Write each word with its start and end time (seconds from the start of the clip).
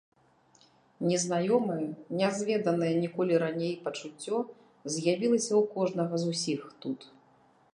Незнаёмае, 1.09 1.89
нязведанае 2.21 2.89
ніколі 3.03 3.33
раней 3.43 3.73
пачуццё 3.85 4.37
з'явілася 4.95 5.49
ў 5.61 5.63
кожнага 5.75 6.15
з 6.25 6.33
усіх 6.33 6.61
тут. 6.87 6.99